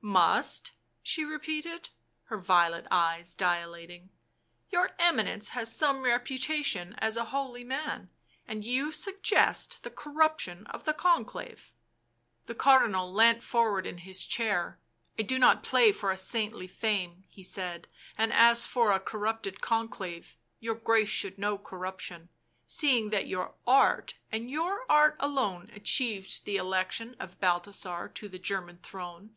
[0.00, 0.70] "Must?"
[1.02, 1.88] she repeated,
[2.26, 4.10] her violet eyes dilating."
[4.72, 8.08] Your Eminence has some reputation as a holy man—
[8.48, 11.72] and you suggest the corruption of the Conclave!"
[12.46, 14.78] The Cardinal leant forward in his chair."
[15.18, 19.20] I do not play for a saintly fame," he said," and as for a cor
[19.20, 22.28] rupted Conclave— your Grace should know corruption,
[22.68, 28.38] seeing that your art, and your art alone, achieved the election of Balthasar to the
[28.38, 29.36] German throne."